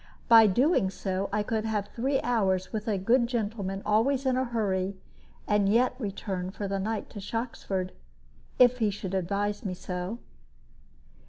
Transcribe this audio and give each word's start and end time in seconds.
By 0.27 0.47
so 0.47 0.51
doing 0.53 0.91
I 1.31 1.43
could 1.43 1.63
have 1.63 1.85
three 1.89 2.19
hours 2.23 2.73
with 2.73 2.87
a 2.87 2.97
good 2.97 3.27
gentleman 3.27 3.83
always 3.85 4.25
in 4.25 4.35
a 4.35 4.45
hurry, 4.45 4.95
and 5.47 5.69
yet 5.69 5.93
return 5.99 6.49
for 6.49 6.67
the 6.67 6.79
night 6.79 7.07
to 7.11 7.19
Shoxford, 7.19 7.91
if 8.57 8.79
he 8.79 8.89
should 8.89 9.13
advise 9.13 9.63
me 9.63 9.75
so. 9.75 10.17